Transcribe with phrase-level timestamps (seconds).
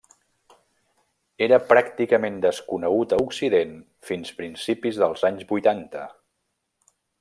[1.47, 3.77] Era pràcticament desconegut a Occident
[4.11, 6.09] fins principis dels anys vuitanta.